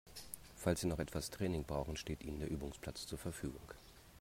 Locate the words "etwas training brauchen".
0.97-1.95